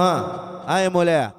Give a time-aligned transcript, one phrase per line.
[0.00, 1.34] Ah, aí mulher.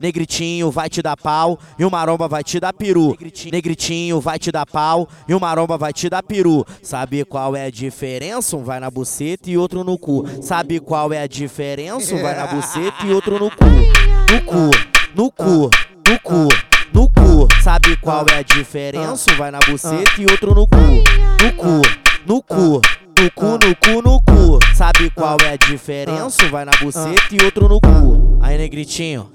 [0.00, 3.14] Negritinho vai te dar pau e o maromba vai te dar peru.
[3.52, 6.64] Negritinho vai te dar pau e o maromba vai te dar peru.
[6.82, 8.56] Sabe qual é a diferença?
[8.56, 10.24] Um vai na buceta e outro no cu.
[10.40, 12.14] Sabe qual é a diferença?
[12.14, 13.66] Um vai na buceta e outro no cu.
[14.32, 14.70] No cu,
[15.14, 15.70] no cu,
[16.08, 16.48] no cu,
[16.94, 17.62] no cu.
[17.62, 19.30] Sabe qual é a diferença?
[19.32, 20.76] Um vai na buceta e outro no cu.
[20.78, 21.82] No cu,
[22.26, 22.80] no cu.
[23.18, 24.58] No cu, no cu, no cu.
[24.74, 26.44] Sabe qual é a diferença?
[26.44, 28.38] Um vai na buceta e outro no cu.
[28.42, 29.32] Aí, negritinho.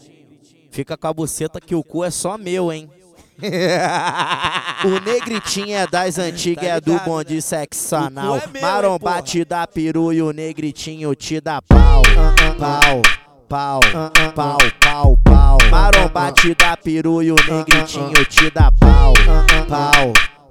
[0.70, 2.88] Fica com a buceta que o cu é só meu, hein?
[4.86, 8.38] o negritinho é das antigas, é do bonde sexo anal.
[8.38, 12.04] É Maromba te dá peru e o negritinho te dá pau.
[12.60, 13.02] Pau,
[13.50, 13.80] pau,
[14.36, 15.58] pau, pau, pau.
[15.72, 19.14] Maromba te dá peru e o negritinho te dá pau.
[19.68, 20.14] Pau,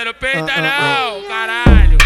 [0.00, 1.98] Negritinho, concorrência, não peita não, caralho!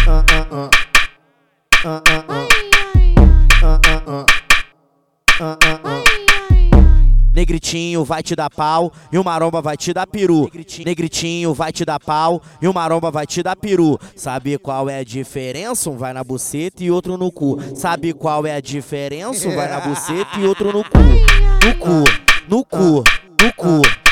[7.33, 10.49] Negritinho vai te dar pau e o maromba vai te dar peru.
[10.85, 13.99] Negritinho vai te dar pau e o maromba vai te dar peru.
[14.15, 15.89] Sabe qual é a diferença?
[15.89, 17.59] Um vai na buceta e outro no cu.
[17.75, 19.47] Sabe qual é a diferença?
[19.47, 20.99] Um vai na buceta e outro no cu.
[21.65, 22.03] No cu,
[22.47, 23.03] no cu,
[23.41, 24.04] no cu, no cu.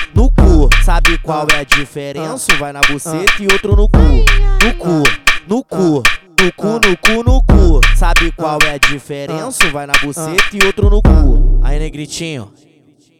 [0.84, 2.56] Sabe qual é a diferença?
[2.58, 3.98] Vai na buceta e outro no cu.
[3.98, 5.04] No cu,
[5.48, 6.04] no cu.
[6.40, 7.80] No cu, no cu, no cu.
[7.96, 9.70] Sabe qual é a diferença?
[9.72, 11.60] Vai na buceta e outro no cu.
[11.64, 12.52] Aí, negritinho.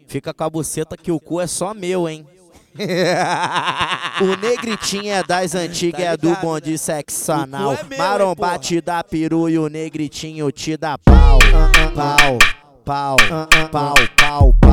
[0.08, 2.26] Fica com a buceta que o cu é só meu, hein?
[4.22, 7.74] o negritinho é das antigas, é do bonde sexo anal.
[7.74, 11.40] É Maromba te dá peru e o negritinho te dá pau.
[11.96, 12.38] Pau,
[12.84, 13.18] pau,
[13.72, 14.73] pau, pau, pau.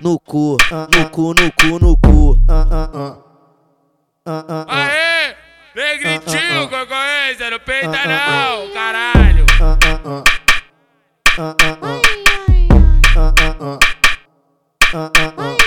[0.00, 0.56] no cu,
[1.34, 2.38] no cu, no cu.
[4.68, 5.36] Aê!
[5.74, 9.44] Negritinho, concorrência, não peita não, caralho!
[11.36, 11.42] Uh,
[14.96, 15.63] uh, uh.